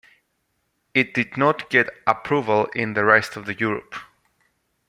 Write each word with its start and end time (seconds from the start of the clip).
It 0.95 1.13
did 1.13 1.37
not 1.37 1.69
get 1.69 1.91
approval 2.07 2.65
in 2.73 2.95
the 2.95 3.05
rest 3.05 3.35
of 3.35 3.61
Europe. 3.61 3.93